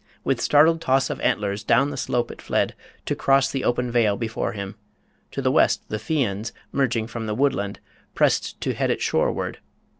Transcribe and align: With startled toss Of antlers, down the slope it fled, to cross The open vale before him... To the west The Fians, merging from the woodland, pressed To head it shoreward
With 0.23 0.41
startled 0.41 0.81
toss 0.81 1.11
Of 1.11 1.21
antlers, 1.21 1.63
down 1.63 1.91
the 1.91 1.95
slope 1.95 2.31
it 2.31 2.41
fled, 2.41 2.73
to 3.05 3.13
cross 3.15 3.51
The 3.51 3.63
open 3.63 3.91
vale 3.91 4.17
before 4.17 4.53
him... 4.53 4.73
To 5.29 5.43
the 5.43 5.51
west 5.51 5.83
The 5.89 5.97
Fians, 5.99 6.53
merging 6.71 7.05
from 7.05 7.27
the 7.27 7.35
woodland, 7.35 7.79
pressed 8.15 8.59
To 8.61 8.73
head 8.73 8.89
it 8.89 8.99
shoreward 9.03 9.59